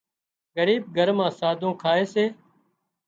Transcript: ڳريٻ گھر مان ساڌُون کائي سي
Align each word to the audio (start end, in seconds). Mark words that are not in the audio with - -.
ڳريٻ 0.55 0.81
گھر 0.95 1.09
مان 1.17 1.29
ساڌُون 1.39 1.73
کائي 1.81 2.03
سي 2.13 2.25